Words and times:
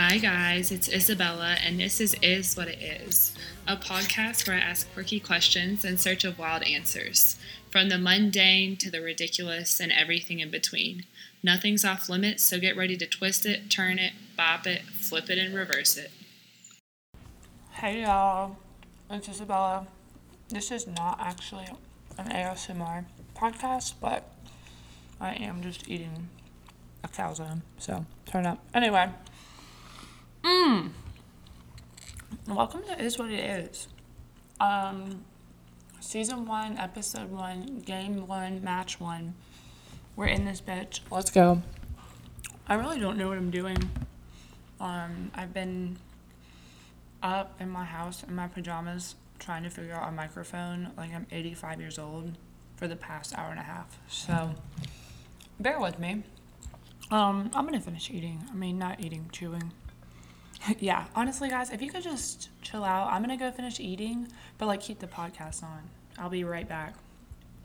Hi, 0.00 0.18
guys, 0.18 0.70
it's 0.70 0.88
Isabella, 0.88 1.56
and 1.60 1.80
this 1.80 2.00
is 2.00 2.14
Is 2.22 2.56
What 2.56 2.68
It 2.68 2.80
Is, 2.80 3.34
a 3.66 3.76
podcast 3.76 4.46
where 4.46 4.56
I 4.56 4.60
ask 4.60 4.88
quirky 4.94 5.18
questions 5.18 5.84
in 5.84 5.98
search 5.98 6.22
of 6.22 6.38
wild 6.38 6.62
answers, 6.62 7.36
from 7.68 7.88
the 7.88 7.98
mundane 7.98 8.76
to 8.76 8.92
the 8.92 9.00
ridiculous 9.00 9.80
and 9.80 9.90
everything 9.90 10.38
in 10.38 10.52
between. 10.52 11.02
Nothing's 11.42 11.84
off 11.84 12.08
limits, 12.08 12.44
so 12.44 12.60
get 12.60 12.76
ready 12.76 12.96
to 12.96 13.08
twist 13.08 13.44
it, 13.44 13.70
turn 13.70 13.98
it, 13.98 14.12
bop 14.36 14.68
it, 14.68 14.82
flip 14.82 15.28
it, 15.30 15.38
and 15.38 15.52
reverse 15.52 15.96
it. 15.96 16.12
Hey 17.72 18.02
y'all, 18.02 18.56
it's 19.10 19.28
Isabella. 19.28 19.88
This 20.48 20.70
is 20.70 20.86
not 20.86 21.18
actually 21.20 21.66
an 22.16 22.28
ASMR 22.28 23.04
podcast, 23.34 23.94
but 24.00 24.30
I 25.20 25.32
am 25.34 25.60
just 25.60 25.88
eating 25.88 26.28
a 27.02 27.08
calzone, 27.08 27.62
so 27.78 28.06
turn 28.26 28.46
up. 28.46 28.64
Anyway, 28.72 29.10
mmm. 30.68 30.90
Welcome 32.46 32.82
to 32.84 33.02
Is 33.02 33.18
What 33.18 33.30
It 33.30 33.40
Is. 33.40 33.88
Um, 34.60 35.24
season 36.00 36.44
one, 36.44 36.76
episode 36.76 37.30
one, 37.30 37.80
game 37.86 38.26
one, 38.26 38.62
match 38.62 39.00
one. 39.00 39.32
We're 40.14 40.26
in 40.26 40.44
this 40.44 40.60
bitch. 40.60 41.00
Let's 41.10 41.30
go. 41.30 41.62
I 42.66 42.74
really 42.74 43.00
don't 43.00 43.16
know 43.16 43.28
what 43.28 43.38
I'm 43.38 43.50
doing. 43.50 43.78
Um, 44.78 45.30
I've 45.34 45.54
been 45.54 45.96
up 47.22 47.58
in 47.60 47.70
my 47.70 47.84
house 47.84 48.22
in 48.22 48.34
my 48.34 48.46
pajamas 48.46 49.14
trying 49.38 49.62
to 49.62 49.70
figure 49.70 49.94
out 49.94 50.08
a 50.08 50.12
microphone 50.12 50.90
like 50.98 51.14
I'm 51.14 51.26
85 51.32 51.80
years 51.80 51.98
old 51.98 52.36
for 52.76 52.86
the 52.86 52.96
past 52.96 53.36
hour 53.38 53.50
and 53.50 53.58
a 53.58 53.62
half. 53.62 53.98
So 54.06 54.54
bear 55.58 55.80
with 55.80 55.98
me. 55.98 56.24
Um, 57.10 57.50
I'm 57.54 57.64
gonna 57.64 57.80
finish 57.80 58.10
eating. 58.10 58.44
I 58.50 58.54
mean, 58.54 58.78
not 58.78 59.00
eating, 59.00 59.30
chewing. 59.32 59.72
yeah, 60.78 61.06
honestly, 61.14 61.48
guys, 61.48 61.70
if 61.70 61.82
you 61.82 61.90
could 61.90 62.02
just 62.02 62.50
chill 62.62 62.84
out, 62.84 63.12
I'm 63.12 63.22
gonna 63.22 63.36
go 63.36 63.50
finish 63.50 63.80
eating, 63.80 64.28
but 64.58 64.66
like 64.66 64.80
keep 64.80 64.98
the 64.98 65.06
podcast 65.06 65.62
on. 65.62 65.82
I'll 66.18 66.30
be 66.30 66.44
right 66.44 66.68
back. 66.68 66.94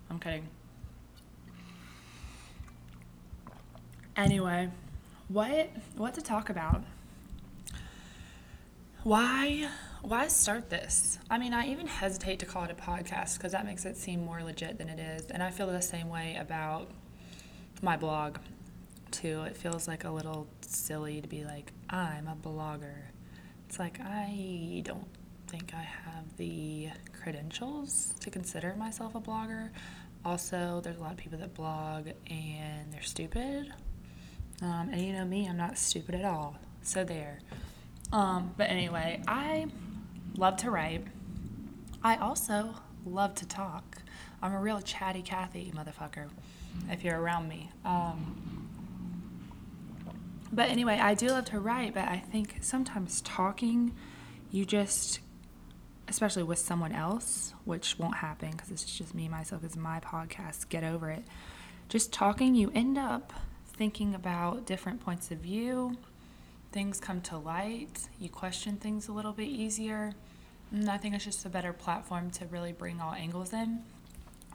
I'm 0.09 0.19
kidding. 0.19 0.47
Anyway, 4.15 4.69
what 5.27 5.69
what 5.95 6.13
to 6.13 6.21
talk 6.21 6.49
about? 6.49 6.83
Why 9.03 9.67
why 10.01 10.27
start 10.27 10.69
this? 10.69 11.17
I 11.29 11.37
mean, 11.37 11.53
I 11.53 11.67
even 11.69 11.87
hesitate 11.87 12.39
to 12.39 12.45
call 12.45 12.63
it 12.65 12.71
a 12.71 12.75
podcast 12.75 13.37
because 13.37 13.53
that 13.53 13.65
makes 13.65 13.85
it 13.85 13.97
seem 13.97 14.23
more 14.23 14.43
legit 14.43 14.77
than 14.77 14.89
it 14.89 14.99
is, 14.99 15.31
and 15.31 15.41
I 15.41 15.49
feel 15.49 15.67
the 15.67 15.81
same 15.81 16.09
way 16.09 16.37
about 16.39 16.89
my 17.81 17.97
blog 17.97 18.37
too. 19.13 19.43
It 19.43 19.55
feels 19.55 19.87
like 19.87 20.03
a 20.03 20.09
little 20.09 20.47
silly 20.61 21.21
to 21.21 21.27
be 21.27 21.45
like, 21.45 21.71
I'm 21.89 22.27
a 22.27 22.35
blogger. 22.35 22.95
It's 23.69 23.79
like 23.79 23.99
I 24.01 24.81
don't 24.83 25.07
think 25.47 25.73
I 25.73 25.81
have 25.81 26.35
the 26.37 26.89
credentials 27.21 28.13
to 28.19 28.29
consider 28.29 28.75
myself 28.75 29.15
a 29.15 29.21
blogger. 29.21 29.69
Also, 30.25 30.81
there's 30.83 30.97
a 30.97 31.01
lot 31.01 31.11
of 31.11 31.17
people 31.17 31.37
that 31.39 31.53
blog 31.53 32.07
and 32.29 32.91
they're 32.91 33.01
stupid. 33.01 33.71
Um, 34.61 34.89
and 34.91 35.01
you 35.01 35.13
know 35.13 35.25
me, 35.25 35.47
I'm 35.47 35.57
not 35.57 35.77
stupid 35.77 36.15
at 36.15 36.25
all. 36.25 36.57
So 36.81 37.03
there. 37.03 37.39
Um, 38.11 38.53
but 38.57 38.69
anyway, 38.69 39.21
I 39.27 39.67
love 40.37 40.57
to 40.57 40.71
write. 40.71 41.05
I 42.03 42.17
also 42.17 42.73
love 43.05 43.35
to 43.35 43.47
talk. 43.47 44.01
I'm 44.41 44.53
a 44.53 44.59
real 44.59 44.81
chatty 44.81 45.21
Cathy 45.21 45.71
motherfucker 45.75 46.29
if 46.89 47.03
you're 47.03 47.19
around 47.19 47.47
me. 47.47 47.69
Um, 47.85 48.69
but 50.53 50.69
anyway, 50.69 50.99
I 50.99 51.15
do 51.15 51.27
love 51.29 51.45
to 51.45 51.59
write, 51.59 51.93
but 51.93 52.07
I 52.07 52.17
think 52.17 52.57
sometimes 52.61 53.21
talking, 53.21 53.93
you 54.51 54.65
just, 54.65 55.19
especially 56.07 56.43
with 56.43 56.59
someone 56.59 56.91
else, 56.91 57.53
which 57.65 57.97
won't 57.97 58.17
happen 58.17 58.51
because 58.51 58.69
it's 58.69 58.85
just 58.85 59.15
me, 59.15 59.27
myself, 59.27 59.63
it's 59.63 59.75
my 59.75 59.99
podcast, 59.99 60.69
get 60.69 60.83
over 60.83 61.09
it. 61.09 61.25
Just 61.89 62.13
talking, 62.13 62.55
you 62.55 62.71
end 62.75 62.97
up 62.97 63.33
thinking 63.75 64.13
about 64.13 64.65
different 64.65 65.01
points 65.03 65.31
of 65.31 65.39
view. 65.39 65.97
Things 66.71 66.99
come 66.99 67.21
to 67.21 67.37
light. 67.37 68.07
You 68.19 68.29
question 68.29 68.77
things 68.77 69.07
a 69.07 69.11
little 69.11 69.33
bit 69.33 69.47
easier. 69.47 70.13
And 70.71 70.89
I 70.89 70.97
think 70.97 71.15
it's 71.15 71.25
just 71.25 71.45
a 71.45 71.49
better 71.49 71.73
platform 71.73 72.29
to 72.31 72.45
really 72.47 72.71
bring 72.71 73.01
all 73.01 73.13
angles 73.13 73.53
in. 73.53 73.83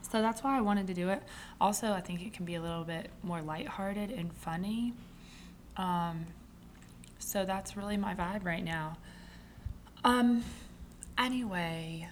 So 0.01 0.21
that's 0.21 0.43
why 0.43 0.57
I 0.57 0.61
wanted 0.61 0.87
to 0.87 0.93
do 0.93 1.09
it. 1.09 1.23
Also, 1.59 1.91
I 1.91 2.01
think 2.01 2.21
it 2.21 2.33
can 2.33 2.45
be 2.45 2.55
a 2.55 2.61
little 2.61 2.83
bit 2.83 3.09
more 3.21 3.41
lighthearted 3.41 4.11
and 4.11 4.33
funny. 4.33 4.93
Um, 5.79 6.25
so 7.19 7.45
that's 7.45 7.77
really 7.77 7.95
my 7.95 8.13
vibe 8.13 8.43
right 8.43 8.63
now. 8.63 8.97
Um, 10.03 10.43
anyway, 11.17 12.09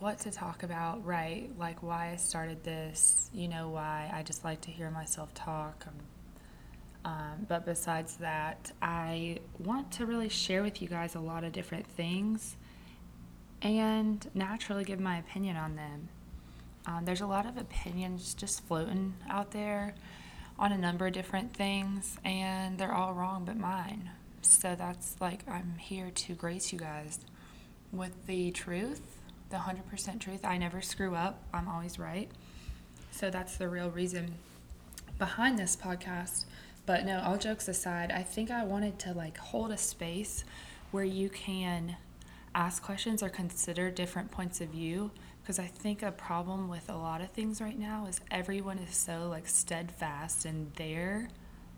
what 0.00 0.18
to 0.20 0.30
talk 0.30 0.62
about, 0.62 1.04
right? 1.04 1.48
Like 1.58 1.82
why 1.82 2.10
I 2.10 2.16
started 2.16 2.62
this, 2.62 3.30
you 3.32 3.48
know, 3.48 3.70
why 3.70 4.10
I 4.12 4.22
just 4.22 4.44
like 4.44 4.60
to 4.62 4.70
hear 4.70 4.90
myself 4.90 5.32
talk. 5.32 5.86
Um, 5.86 7.10
um, 7.10 7.46
but 7.48 7.64
besides 7.64 8.16
that, 8.16 8.70
I 8.82 9.38
want 9.58 9.90
to 9.92 10.06
really 10.06 10.28
share 10.28 10.62
with 10.62 10.82
you 10.82 10.88
guys 10.88 11.14
a 11.14 11.20
lot 11.20 11.42
of 11.42 11.52
different 11.52 11.86
things 11.86 12.56
and 13.62 14.30
naturally 14.34 14.84
give 14.84 15.00
my 15.00 15.18
opinion 15.18 15.56
on 15.56 15.76
them. 15.76 16.08
Um, 16.86 17.06
there's 17.06 17.22
a 17.22 17.26
lot 17.26 17.46
of 17.46 17.56
opinions 17.56 18.34
just 18.34 18.62
floating 18.66 19.14
out 19.30 19.52
there 19.52 19.94
on 20.58 20.72
a 20.72 20.78
number 20.78 21.06
of 21.06 21.12
different 21.12 21.54
things, 21.54 22.18
and 22.24 22.78
they're 22.78 22.94
all 22.94 23.12
wrong 23.12 23.44
but 23.44 23.56
mine. 23.56 24.10
So 24.42 24.74
that's 24.74 25.16
like, 25.20 25.48
I'm 25.48 25.76
here 25.78 26.10
to 26.14 26.34
grace 26.34 26.72
you 26.72 26.78
guys 26.78 27.18
with 27.92 28.26
the 28.26 28.50
truth, 28.50 29.02
the 29.50 29.56
100% 29.56 30.20
truth. 30.20 30.44
I 30.44 30.58
never 30.58 30.80
screw 30.80 31.14
up, 31.14 31.42
I'm 31.52 31.68
always 31.68 31.98
right. 31.98 32.30
So 33.10 33.30
that's 33.30 33.56
the 33.56 33.68
real 33.68 33.90
reason 33.90 34.34
behind 35.18 35.58
this 35.58 35.76
podcast. 35.76 36.44
But 36.86 37.06
no, 37.06 37.20
all 37.24 37.38
jokes 37.38 37.68
aside, 37.68 38.10
I 38.10 38.22
think 38.22 38.50
I 38.50 38.64
wanted 38.64 38.98
to 39.00 39.12
like 39.12 39.38
hold 39.38 39.70
a 39.70 39.78
space 39.78 40.44
where 40.90 41.04
you 41.04 41.28
can 41.28 41.96
ask 42.54 42.82
questions 42.82 43.22
or 43.22 43.28
consider 43.28 43.90
different 43.90 44.30
points 44.30 44.60
of 44.60 44.68
view 44.68 45.10
because 45.44 45.58
I 45.58 45.66
think 45.66 46.02
a 46.02 46.10
problem 46.10 46.68
with 46.70 46.88
a 46.88 46.96
lot 46.96 47.20
of 47.20 47.28
things 47.32 47.60
right 47.60 47.78
now 47.78 48.06
is 48.06 48.18
everyone 48.30 48.78
is 48.78 48.96
so 48.96 49.28
like 49.28 49.46
steadfast 49.46 50.46
in 50.46 50.72
their 50.76 51.28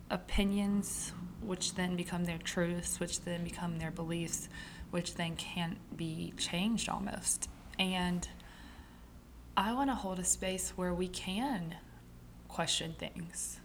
opinions, 0.09 1.13
which 1.43 1.75
then 1.75 1.97
become 1.97 2.25
their 2.25 2.39
truths, 2.39 3.01
which 3.01 3.23
then 3.23 3.43
become 3.43 3.81
their 3.81 3.91
beliefs, 3.91 4.49
which 4.93 5.17
then 5.17 5.35
can't 5.35 5.79
be 5.97 6.33
changed 6.37 6.89
almost. 6.89 7.49
And 7.77 8.29
I 9.57 9.73
want 9.73 9.91
to 9.91 9.97
hold 9.97 10.21
a 10.21 10.25
space 10.25 10.71
where 10.77 10.95
we 10.95 11.09
can 11.09 11.75
question 12.49 12.95
things 12.97 13.59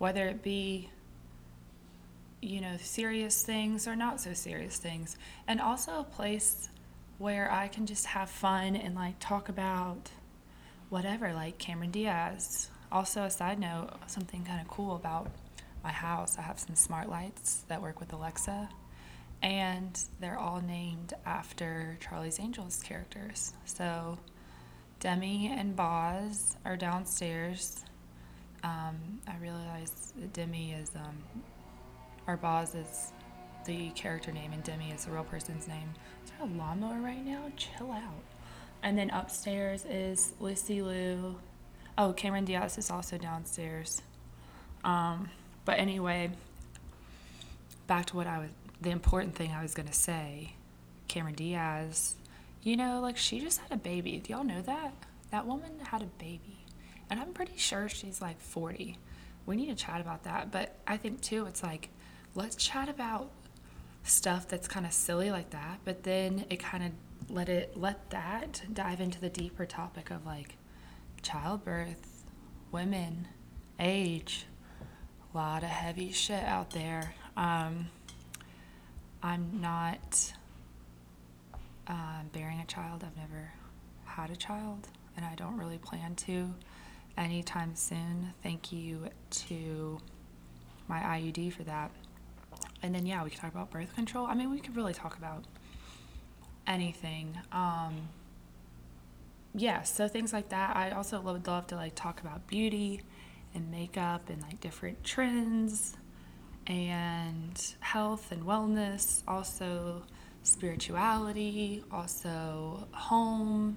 whether 0.00 0.28
it 0.28 0.42
be 0.42 0.88
you 2.40 2.58
know 2.58 2.74
serious 2.78 3.42
things 3.42 3.86
or 3.86 3.94
not 3.94 4.18
so 4.18 4.32
serious 4.32 4.78
things 4.78 5.18
and 5.46 5.60
also 5.60 6.00
a 6.00 6.04
place 6.04 6.70
where 7.20 7.52
i 7.52 7.68
can 7.68 7.84
just 7.86 8.06
have 8.06 8.28
fun 8.28 8.74
and 8.74 8.94
like 8.94 9.14
talk 9.20 9.48
about 9.48 10.10
whatever 10.88 11.32
like 11.32 11.58
cameron 11.58 11.90
diaz. 11.90 12.68
Also 12.90 13.22
a 13.22 13.30
side 13.30 13.60
note 13.60 13.90
something 14.08 14.42
kind 14.44 14.60
of 14.60 14.66
cool 14.66 14.96
about 14.96 15.30
my 15.84 15.92
house 15.92 16.36
i 16.38 16.42
have 16.42 16.58
some 16.58 16.74
smart 16.74 17.08
lights 17.08 17.62
that 17.68 17.80
work 17.80 18.00
with 18.00 18.12
alexa 18.12 18.68
and 19.42 20.04
they're 20.18 20.38
all 20.38 20.60
named 20.60 21.14
after 21.24 21.96
charlie's 22.00 22.38
angels 22.40 22.82
characters. 22.82 23.52
So 23.64 24.18
demi 24.98 25.48
and 25.48 25.76
boz 25.76 26.56
are 26.64 26.76
downstairs. 26.76 27.84
Um, 28.62 29.20
I 29.26 29.36
realize 29.38 30.12
Demi 30.34 30.72
is, 30.72 30.90
um, 30.94 31.16
or 32.26 32.36
Boz 32.36 32.74
is 32.74 33.12
the 33.64 33.90
character 33.90 34.32
name, 34.32 34.52
and 34.52 34.62
Demi 34.62 34.90
is 34.90 35.04
the 35.04 35.12
real 35.12 35.24
person's 35.24 35.68
name. 35.68 35.94
Is 36.24 36.30
there 36.30 36.48
a 36.48 36.58
lawnmower 36.58 37.00
right 37.00 37.24
now? 37.24 37.50
Chill 37.56 37.90
out. 37.92 38.24
And 38.82 38.96
then 38.96 39.10
upstairs 39.10 39.84
is 39.84 40.32
Lucy 40.40 40.82
Liu. 40.82 41.36
Oh, 41.98 42.12
Cameron 42.12 42.44
Diaz 42.44 42.78
is 42.78 42.90
also 42.90 43.18
downstairs. 43.18 44.02
Um, 44.84 45.28
but 45.64 45.78
anyway, 45.78 46.30
back 47.86 48.06
to 48.06 48.16
what 48.16 48.26
I 48.26 48.38
was, 48.38 48.50
the 48.80 48.90
important 48.90 49.34
thing 49.34 49.52
I 49.52 49.62
was 49.62 49.74
going 49.74 49.88
to 49.88 49.94
say. 49.94 50.54
Cameron 51.08 51.34
Diaz, 51.34 52.14
you 52.62 52.76
know, 52.76 53.00
like 53.00 53.16
she 53.16 53.40
just 53.40 53.60
had 53.60 53.72
a 53.72 53.76
baby. 53.76 54.18
Do 54.18 54.32
y'all 54.32 54.44
know 54.44 54.62
that? 54.62 54.94
That 55.30 55.46
woman 55.46 55.72
had 55.90 56.02
a 56.02 56.06
baby 56.06 56.60
and 57.10 57.18
I'm 57.18 57.32
pretty 57.32 57.56
sure 57.56 57.88
she's 57.88 58.22
like 58.22 58.40
40. 58.40 58.96
We 59.44 59.56
need 59.56 59.66
to 59.66 59.74
chat 59.74 60.00
about 60.00 60.22
that. 60.22 60.52
But 60.52 60.76
I 60.86 60.96
think 60.96 61.20
too, 61.20 61.44
it's 61.46 61.62
like, 61.62 61.90
let's 62.36 62.54
chat 62.54 62.88
about 62.88 63.30
stuff 64.02 64.48
that's 64.48 64.66
kind 64.68 64.86
of 64.86 64.92
silly 64.92 65.30
like 65.30 65.50
that, 65.50 65.80
but 65.84 66.02
then 66.02 66.44
it 66.50 66.58
kind 66.58 66.84
of 66.84 66.92
let 67.28 67.48
it 67.48 67.76
let 67.76 68.10
that 68.10 68.62
dive 68.72 69.00
into 69.00 69.20
the 69.20 69.28
deeper 69.28 69.66
topic 69.66 70.10
of 70.10 70.26
like 70.26 70.56
childbirth, 71.22 72.24
women, 72.72 73.28
age, 73.78 74.46
a 75.32 75.36
lot 75.36 75.62
of 75.62 75.68
heavy 75.68 76.12
shit 76.12 76.42
out 76.44 76.70
there. 76.70 77.14
Um, 77.36 77.88
I'm 79.22 79.60
not 79.60 80.32
uh, 81.86 82.22
bearing 82.32 82.60
a 82.60 82.66
child. 82.66 83.04
I've 83.06 83.16
never 83.16 83.52
had 84.04 84.30
a 84.30 84.36
child, 84.36 84.88
and 85.16 85.24
I 85.24 85.34
don't 85.34 85.56
really 85.58 85.78
plan 85.78 86.14
to 86.16 86.52
anytime 87.16 87.76
soon. 87.76 88.32
Thank 88.42 88.72
you 88.72 89.08
to 89.30 89.98
my 90.88 91.00
IUD 91.00 91.52
for 91.52 91.62
that. 91.64 91.90
And 92.82 92.94
then, 92.94 93.06
yeah, 93.06 93.22
we 93.22 93.30
could 93.30 93.40
talk 93.40 93.52
about 93.52 93.70
birth 93.70 93.94
control. 93.94 94.26
I 94.26 94.34
mean, 94.34 94.50
we 94.50 94.60
could 94.60 94.76
really 94.76 94.94
talk 94.94 95.18
about 95.18 95.44
anything. 96.66 97.36
Um, 97.52 98.08
yeah, 99.54 99.82
so 99.82 100.08
things 100.08 100.32
like 100.32 100.50
that. 100.50 100.76
I 100.76 100.92
also 100.92 101.20
would 101.20 101.46
love 101.46 101.66
to 101.68 101.76
like 101.76 101.94
talk 101.94 102.20
about 102.20 102.46
beauty 102.46 103.02
and 103.54 103.70
makeup 103.70 104.30
and 104.30 104.40
like 104.42 104.60
different 104.60 105.02
trends 105.04 105.96
and 106.66 107.74
health 107.80 108.30
and 108.30 108.44
wellness, 108.44 109.22
also 109.26 110.02
spirituality, 110.42 111.82
also 111.90 112.86
home, 112.92 113.76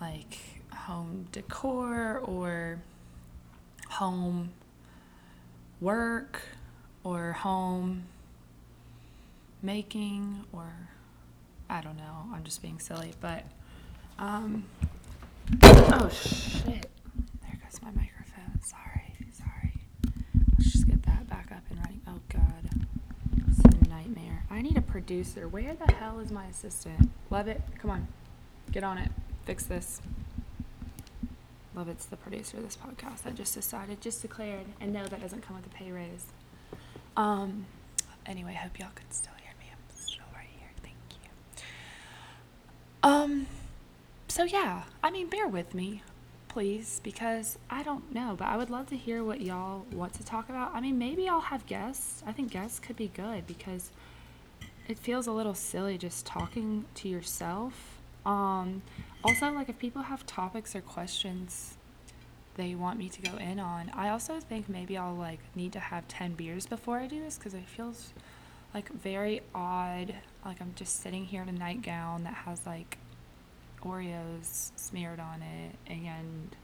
like 0.00 0.38
home 0.72 1.26
decor 1.32 2.18
or 2.24 2.78
home 3.88 4.50
work 5.80 6.40
or 7.04 7.32
home 7.32 8.04
making 9.66 10.44
or 10.52 10.72
I 11.68 11.80
don't 11.80 11.96
know. 11.96 12.28
I'm 12.32 12.44
just 12.44 12.62
being 12.62 12.78
silly, 12.78 13.12
but 13.20 13.42
um 14.18 14.64
oh 15.62 16.08
shit. 16.08 16.88
There 17.42 17.58
goes 17.62 17.82
my 17.82 17.90
microphone. 17.90 18.62
Sorry. 18.62 19.12
Sorry. 19.32 19.72
Let's 20.58 20.72
just 20.72 20.86
get 20.86 21.02
that 21.02 21.28
back 21.28 21.50
up 21.52 21.64
and 21.70 21.80
running. 21.80 22.00
Oh 22.06 22.20
god. 22.28 22.86
It's 23.48 23.58
a 23.58 23.88
nightmare. 23.90 24.44
I 24.50 24.62
need 24.62 24.76
a 24.78 24.82
producer. 24.82 25.48
Where 25.48 25.74
the 25.74 25.92
hell 25.92 26.20
is 26.20 26.30
my 26.30 26.46
assistant? 26.46 27.10
Love 27.30 27.48
it. 27.48 27.60
Come 27.80 27.90
on. 27.90 28.06
Get 28.70 28.84
on 28.84 28.98
it. 28.98 29.10
Fix 29.44 29.64
this. 29.64 30.00
Love 31.74 31.88
it's 31.88 32.06
the 32.06 32.16
producer 32.16 32.56
of 32.56 32.62
this 32.62 32.76
podcast. 32.76 33.26
I 33.26 33.30
just 33.30 33.52
decided, 33.54 34.00
just 34.00 34.22
declared, 34.22 34.64
and 34.80 34.94
no, 34.94 35.04
that 35.06 35.20
doesn't 35.20 35.42
come 35.42 35.56
with 35.56 35.66
a 35.66 35.70
pay 35.70 35.90
raise. 35.92 36.26
Um. 37.16 37.66
Anyway, 38.24 38.54
hope 38.60 38.78
y'all 38.78 38.88
can 38.94 39.08
still 39.10 39.32
hear 39.40 39.52
me. 39.60 39.66
I'm 39.70 39.96
still 39.96 40.24
right 40.34 40.48
here. 40.58 40.68
Thank 40.82 40.96
you. 41.12 41.62
Um. 43.06 43.46
So 44.26 44.42
yeah, 44.42 44.82
I 45.00 45.12
mean, 45.12 45.28
bear 45.28 45.46
with 45.46 45.74
me, 45.74 46.02
please, 46.48 47.00
because 47.04 47.56
I 47.70 47.84
don't 47.84 48.12
know, 48.12 48.34
but 48.36 48.48
I 48.48 48.56
would 48.56 48.68
love 48.68 48.88
to 48.88 48.96
hear 48.96 49.22
what 49.22 49.40
y'all 49.40 49.86
want 49.92 50.14
to 50.14 50.24
talk 50.24 50.48
about. 50.48 50.74
I 50.74 50.80
mean, 50.80 50.98
maybe 50.98 51.28
I'll 51.28 51.38
have 51.38 51.64
guests. 51.66 52.24
I 52.26 52.32
think 52.32 52.50
guests 52.50 52.80
could 52.80 52.96
be 52.96 53.06
good 53.06 53.46
because 53.46 53.92
it 54.88 54.98
feels 54.98 55.28
a 55.28 55.30
little 55.30 55.54
silly 55.54 55.96
just 55.98 56.26
talking 56.26 56.84
to 56.96 57.08
yourself. 57.08 58.00
Um, 58.26 58.82
also, 59.22 59.52
like 59.52 59.68
if 59.68 59.78
people 59.78 60.02
have 60.02 60.26
topics 60.26 60.74
or 60.74 60.80
questions 60.80 61.76
they 62.56 62.74
want 62.74 62.98
me 62.98 63.08
to 63.08 63.22
go 63.22 63.36
in 63.36 63.60
on, 63.60 63.92
I 63.94 64.08
also 64.08 64.40
think 64.40 64.68
maybe 64.68 64.98
I'll 64.98 65.14
like 65.14 65.38
need 65.54 65.72
to 65.74 65.78
have 65.80 66.08
10 66.08 66.32
beers 66.32 66.66
before 66.66 66.98
I 66.98 67.06
do 67.06 67.20
this 67.20 67.38
because 67.38 67.54
it 67.54 67.68
feels 67.68 68.12
like 68.76 68.92
very 68.92 69.40
odd. 69.54 70.14
Like 70.44 70.60
I'm 70.60 70.74
just 70.76 71.00
sitting 71.02 71.24
here 71.24 71.40
in 71.40 71.48
a 71.48 71.52
nightgown 71.52 72.24
that 72.24 72.34
has 72.34 72.66
like 72.66 72.98
Oreos 73.82 74.70
smeared 74.76 75.18
on 75.18 75.40
it 75.40 75.76
and 75.90 76.54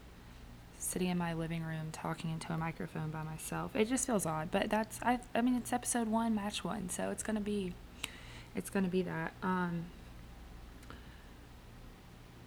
sitting 0.77 1.09
in 1.09 1.17
my 1.17 1.33
living 1.33 1.63
room 1.63 1.89
talking 1.91 2.31
into 2.31 2.53
a 2.53 2.59
microphone 2.59 3.09
by 3.11 3.23
myself. 3.23 3.75
It 3.75 3.89
just 3.89 4.07
feels 4.07 4.27
odd, 4.27 4.51
but 4.51 4.69
that's 4.69 5.01
I 5.03 5.21
I 5.35 5.41
mean 5.41 5.55
it's 5.55 5.73
episode 5.73 6.07
1, 6.07 6.35
match 6.35 6.63
1, 6.63 6.91
so 6.91 7.11
it's 7.11 7.23
going 7.23 7.37
to 7.37 7.43
be 7.43 7.73
it's 8.55 8.69
going 8.69 8.85
to 8.85 8.91
be 8.91 9.01
that. 9.03 9.33
Um 9.43 9.87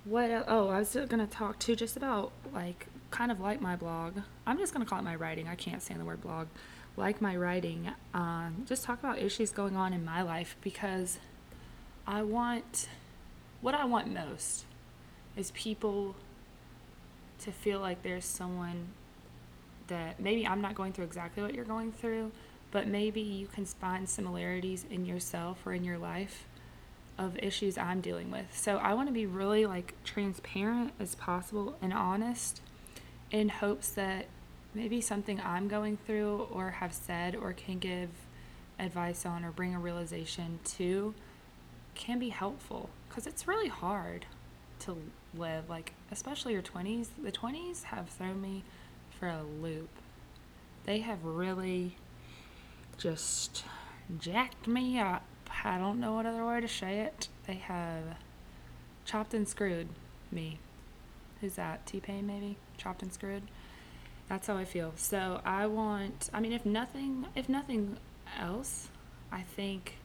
what 0.04 0.30
oh 0.48 0.68
i 0.68 0.78
was 0.78 0.94
going 0.94 1.18
to 1.18 1.26
talk 1.26 1.58
too 1.58 1.76
just 1.76 1.98
about 1.98 2.32
like 2.54 2.86
kind 3.10 3.32
of 3.32 3.40
like 3.40 3.60
my 3.60 3.76
blog 3.76 4.16
i'm 4.46 4.60
just 4.60 4.72
going 4.72 4.86
to 4.86 4.88
call 4.88 5.00
it 5.00 5.02
my 5.02 5.16
writing 5.16 5.48
i 5.48 5.56
can't 5.56 5.82
stand 5.82 6.00
the 6.00 6.06
word 6.06 6.22
blog 6.22 6.46
like 6.98 7.22
my 7.22 7.36
writing 7.36 7.90
um, 8.14 8.66
just 8.68 8.84
talk 8.84 9.00
about 9.00 9.20
issues 9.20 9.52
going 9.52 9.76
on 9.76 9.94
in 9.94 10.04
my 10.04 10.22
life 10.22 10.56
because 10.62 11.20
i 12.08 12.22
want 12.22 12.88
what 13.62 13.74
i 13.74 13.86
want 13.86 14.12
most 14.12 14.66
is 15.36 15.52
people 15.52 16.16
to 17.40 17.52
feel 17.52 17.80
like 17.80 18.02
there's 18.02 18.26
someone 18.26 18.88
that 19.88 20.20
maybe 20.20 20.48
i'm 20.48 20.62
not 20.62 20.76
going 20.76 20.94
through 20.94 21.06
exactly 21.06 21.44
what 21.44 21.54
you're 21.54 21.66
going 21.66 21.92
through 21.92 22.32
but 22.72 22.88
maybe 22.88 23.22
you 23.22 23.48
can 23.48 23.66
find 23.66 24.10
similarities 24.10 24.86
in 24.90 25.06
yourself 25.06 25.66
or 25.66 25.74
in 25.74 25.84
your 25.84 25.98
life 25.98 26.46
of 27.18 27.38
issues 27.38 27.78
I'm 27.78 28.02
dealing 28.02 28.32
with. 28.32 28.48
So 28.52 28.78
I 28.78 28.94
want 28.94 29.08
to 29.08 29.14
be 29.14 29.26
really 29.26 29.66
like 29.66 29.94
transparent 30.04 30.92
as 31.00 31.16
possible 31.16 31.78
and 31.82 31.94
honest 31.94 32.62
in 33.32 33.50
hopes 33.50 33.90
that 33.92 34.26
maybe 34.76 35.02
something 35.02 35.40
I'm 35.42 35.68
going 35.68 35.98
through 36.06 36.48
or 36.52 36.72
have 36.72 36.94
said 36.94 37.36
or 37.36 37.54
can 37.54 37.80
give 37.80 38.10
advice 38.78 39.26
on 39.26 39.44
or 39.46 39.52
bring 39.52 39.74
a 39.74 39.80
realization 39.80 40.60
to 40.66 41.14
can 41.96 42.20
be 42.20 42.30
helpful 42.30 42.90
because 43.08 43.26
it's 43.26 43.48
really 43.48 43.70
hard 43.70 44.26
to 44.80 44.98
live 45.34 45.70
like 45.70 45.94
especially 46.12 46.52
your 46.52 46.62
20s 46.62 47.08
the 47.24 47.32
20s 47.32 47.84
have 47.84 48.10
thrown 48.10 48.42
me 48.42 48.64
for 49.18 49.30
a 49.30 49.44
loop 49.62 49.88
they 50.84 51.00
have 51.00 51.24
really 51.24 51.96
just 52.98 53.64
jacked 54.20 54.68
me 54.68 55.00
up 55.00 55.24
I 55.64 55.78
don't 55.78 56.00
know 56.00 56.14
what 56.14 56.26
other 56.26 56.46
way 56.46 56.62
to 56.62 56.68
say 56.68 57.00
it. 57.00 57.30
They 57.48 57.56
have 57.56 58.04
chopped 59.06 59.34
and 59.34 59.48
screwed 59.48 59.88
me. 60.32 60.60
Who's 61.42 61.56
that? 61.56 61.86
T 61.86 62.00
Pain, 62.00 62.28
maybe? 62.28 62.58
Chopped 62.78 63.02
and 63.02 63.14
screwed? 63.14 63.44
That's 64.28 64.48
how 64.48 64.58
I 64.58 64.66
feel. 64.66 64.94
So 64.96 65.42
I 65.46 65.68
want, 65.68 66.30
I 66.34 66.40
mean, 66.40 66.54
if 66.54 66.66
nothing, 66.66 67.28
if 67.36 67.48
nothing 67.48 67.98
else, 68.40 68.90
I 69.32 69.42
think 69.42 69.98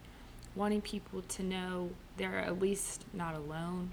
wanting 0.55 0.81
people 0.83 1.23
to 1.23 1.43
know 1.43 1.91
they're 2.17 2.39
at 2.39 2.61
least 2.61 3.05
not 3.13 3.35
alone. 3.35 3.93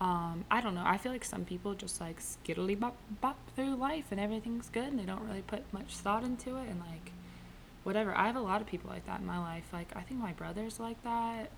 Um, 0.00 0.44
I 0.50 0.60
don't 0.60 0.74
know. 0.74 0.84
I 0.84 0.98
feel 0.98 1.10
like 1.10 1.24
some 1.24 1.44
people 1.44 1.74
just 1.74 2.00
like 2.00 2.20
skiddly 2.20 2.78
bop 2.78 2.96
bop 3.20 3.38
through 3.56 3.76
life 3.76 4.06
and 4.10 4.20
everything's 4.20 4.68
good 4.68 4.84
and 4.84 4.98
they 4.98 5.04
don't 5.04 5.26
really 5.26 5.42
put 5.42 5.72
much 5.72 5.96
thought 5.96 6.22
into 6.22 6.56
it 6.56 6.68
and 6.68 6.80
like 6.80 7.12
whatever. 7.82 8.14
I 8.14 8.26
have 8.26 8.36
a 8.36 8.40
lot 8.40 8.60
of 8.60 8.66
people 8.66 8.90
like 8.90 9.06
that 9.06 9.20
in 9.20 9.26
my 9.26 9.38
life. 9.38 9.64
Like 9.72 9.92
I 9.96 10.02
think 10.02 10.20
my 10.20 10.32
brother's 10.34 10.78
like 10.78 11.02
that. 11.02 11.50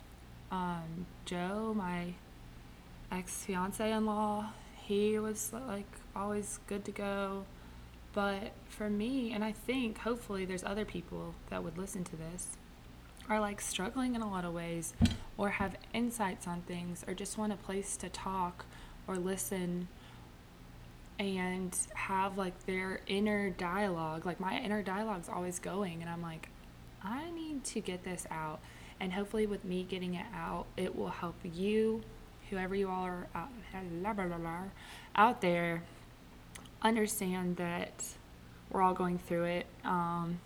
Um, 0.52 1.06
Joe, 1.24 1.74
my 1.76 2.14
ex 3.10 3.44
fiance 3.44 3.90
in 3.90 4.06
law, 4.06 4.52
he 4.76 5.18
was 5.18 5.52
like 5.52 5.90
always 6.14 6.60
good 6.68 6.84
to 6.84 6.92
go. 6.92 7.44
But 8.18 8.50
for 8.68 8.90
me, 8.90 9.30
and 9.32 9.44
I 9.44 9.52
think 9.52 9.98
hopefully 9.98 10.44
there's 10.44 10.64
other 10.64 10.84
people 10.84 11.36
that 11.50 11.62
would 11.62 11.78
listen 11.78 12.02
to 12.02 12.16
this, 12.16 12.56
are 13.28 13.38
like 13.38 13.60
struggling 13.60 14.16
in 14.16 14.22
a 14.22 14.28
lot 14.28 14.44
of 14.44 14.52
ways, 14.52 14.92
or 15.36 15.50
have 15.50 15.76
insights 15.94 16.48
on 16.48 16.62
things, 16.62 17.04
or 17.06 17.14
just 17.14 17.38
want 17.38 17.52
a 17.52 17.56
place 17.56 17.96
to 17.98 18.08
talk 18.08 18.64
or 19.06 19.14
listen 19.14 19.86
and 21.20 21.78
have 21.94 22.36
like 22.36 22.66
their 22.66 23.02
inner 23.06 23.50
dialogue. 23.50 24.26
Like 24.26 24.40
my 24.40 24.58
inner 24.58 24.82
dialogue's 24.82 25.28
always 25.28 25.60
going, 25.60 26.00
and 26.00 26.10
I'm 26.10 26.20
like, 26.20 26.48
I 27.04 27.30
need 27.30 27.62
to 27.66 27.80
get 27.80 28.02
this 28.02 28.26
out. 28.32 28.58
And 28.98 29.12
hopefully, 29.12 29.46
with 29.46 29.64
me 29.64 29.86
getting 29.88 30.14
it 30.14 30.26
out, 30.34 30.66
it 30.76 30.96
will 30.96 31.10
help 31.10 31.36
you, 31.44 32.02
whoever 32.50 32.74
you 32.74 32.88
all 32.88 33.04
are 33.04 33.28
uh, 33.32 33.38
out, 33.76 34.02
blah, 34.02 34.12
blah, 34.12 34.38
blah, 34.38 34.62
out 35.14 35.40
there, 35.40 35.84
understand 36.82 37.56
that 37.56 38.04
we're 38.70 38.82
all 38.82 38.94
going 38.94 39.18
through 39.18 39.44
it. 39.44 39.66
Um, 39.84 40.40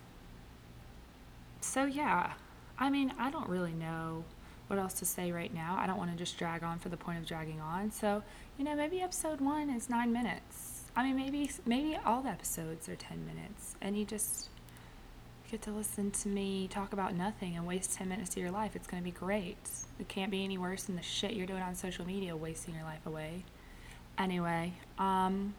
so, 1.60 1.84
yeah, 1.84 2.32
I 2.78 2.90
mean, 2.90 3.12
I 3.18 3.30
don't 3.30 3.48
really 3.48 3.72
know 3.72 4.24
what 4.68 4.78
else 4.78 4.94
to 4.94 5.04
say 5.04 5.32
right 5.32 5.52
now. 5.52 5.76
I 5.78 5.86
don't 5.86 5.98
want 5.98 6.10
to 6.12 6.16
just 6.16 6.38
drag 6.38 6.62
on 6.62 6.78
for 6.78 6.88
the 6.88 6.96
point 6.96 7.18
of 7.18 7.26
dragging 7.26 7.60
on. 7.60 7.90
So, 7.90 8.22
you 8.58 8.64
know, 8.64 8.74
maybe 8.74 9.00
episode 9.00 9.40
one 9.40 9.70
is 9.70 9.90
nine 9.90 10.12
minutes. 10.12 10.84
I 10.94 11.04
mean, 11.04 11.16
maybe 11.16 11.50
maybe 11.64 11.98
all 12.04 12.22
the 12.22 12.28
episodes 12.28 12.88
are 12.88 12.96
ten 12.96 13.24
minutes, 13.26 13.76
and 13.80 13.98
you 13.98 14.04
just 14.04 14.48
get 15.50 15.62
to 15.62 15.70
listen 15.70 16.10
to 16.10 16.28
me 16.28 16.68
talk 16.68 16.92
about 16.92 17.14
nothing 17.14 17.56
and 17.56 17.66
waste 17.66 17.94
ten 17.94 18.08
minutes 18.08 18.30
of 18.30 18.38
your 18.38 18.50
life. 18.50 18.76
It's 18.76 18.86
gonna 18.86 19.02
be 19.02 19.10
great. 19.10 19.56
It 19.98 20.08
can't 20.08 20.30
be 20.30 20.44
any 20.44 20.58
worse 20.58 20.84
than 20.84 20.96
the 20.96 21.02
shit 21.02 21.32
you're 21.32 21.46
doing 21.46 21.62
on 21.62 21.74
social 21.74 22.06
media, 22.06 22.36
wasting 22.36 22.74
your 22.74 22.84
life 22.84 23.04
away. 23.06 23.44
Anyway, 24.18 24.74
um, 24.98 25.54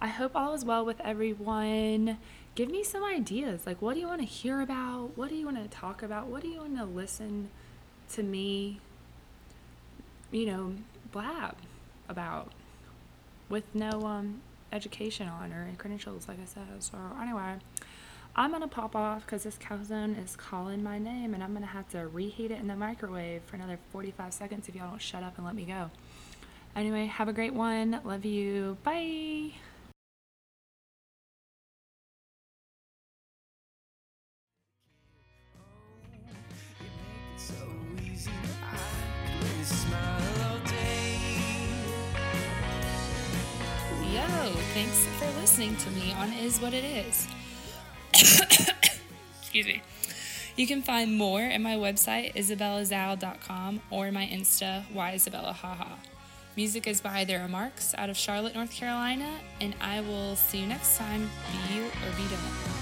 I 0.00 0.08
hope 0.08 0.32
all 0.34 0.54
is 0.54 0.64
well 0.64 0.84
with 0.84 1.00
everyone. 1.00 2.18
Give 2.54 2.70
me 2.70 2.84
some 2.84 3.04
ideas. 3.04 3.66
Like, 3.66 3.82
what 3.82 3.94
do 3.94 4.00
you 4.00 4.06
want 4.06 4.20
to 4.20 4.26
hear 4.26 4.60
about? 4.60 5.16
What 5.16 5.28
do 5.28 5.34
you 5.34 5.44
want 5.44 5.62
to 5.62 5.76
talk 5.76 6.02
about? 6.02 6.28
What 6.28 6.42
do 6.42 6.48
you 6.48 6.58
want 6.58 6.76
to 6.78 6.84
listen 6.84 7.50
to 8.12 8.22
me, 8.22 8.80
you 10.30 10.46
know, 10.46 10.74
blab 11.12 11.56
about 12.08 12.52
with 13.48 13.64
no 13.74 13.90
um, 14.02 14.40
education 14.72 15.28
on 15.28 15.52
or 15.52 15.68
credentials, 15.78 16.28
like 16.28 16.38
I 16.40 16.46
said. 16.46 16.82
So, 16.82 16.98
anyway, 17.20 17.56
I'm 18.36 18.52
gonna 18.52 18.68
pop 18.68 18.94
off 18.94 19.26
because 19.26 19.42
this 19.42 19.56
calzone 19.56 20.22
is 20.22 20.36
calling 20.36 20.82
my 20.82 20.98
name, 20.98 21.34
and 21.34 21.42
I'm 21.42 21.52
gonna 21.52 21.66
have 21.66 21.88
to 21.90 22.06
reheat 22.06 22.50
it 22.50 22.60
in 22.60 22.68
the 22.68 22.76
microwave 22.76 23.42
for 23.46 23.56
another 23.56 23.78
45 23.90 24.32
seconds 24.32 24.68
if 24.68 24.74
y'all 24.74 24.90
don't 24.90 25.02
shut 25.02 25.22
up 25.22 25.36
and 25.36 25.46
let 25.46 25.54
me 25.54 25.64
go. 25.64 25.90
Anyway, 26.76 27.06
have 27.06 27.28
a 27.28 27.32
great 27.32 27.54
one. 27.54 28.00
Love 28.04 28.24
you. 28.24 28.76
Bye. 28.84 29.52
Thanks 44.78 45.06
for 45.18 45.40
listening 45.40 45.74
to 45.74 45.90
me 45.90 46.12
on 46.12 46.32
Is 46.34 46.60
What 46.60 46.72
It 46.72 46.84
Is. 46.84 47.26
Excuse 49.40 49.66
me. 49.66 49.82
You 50.54 50.68
can 50.68 50.82
find 50.82 51.18
more 51.18 51.40
at 51.40 51.60
my 51.60 51.74
website, 51.74 52.32
isabellazal.com, 52.36 53.80
or 53.90 54.12
my 54.12 54.26
Insta, 54.26 54.84
whyisabellahaha. 54.94 55.98
Music 56.56 56.86
is 56.86 57.00
by 57.00 57.24
The 57.24 57.40
Remarks 57.40 57.92
out 57.98 58.08
of 58.08 58.16
Charlotte, 58.16 58.54
North 58.54 58.70
Carolina, 58.70 59.40
and 59.60 59.74
I 59.80 60.00
will 60.00 60.36
see 60.36 60.58
you 60.58 60.66
next 60.68 60.96
time. 60.96 61.28
Be 61.50 61.74
you 61.74 61.82
or 61.82 62.16
be 62.16 62.28
don't. 62.28 62.77